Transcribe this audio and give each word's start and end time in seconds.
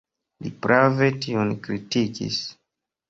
Li 0.45 0.51
prave 0.65 1.09
tion 1.25 1.53
kritikis. 1.67 2.41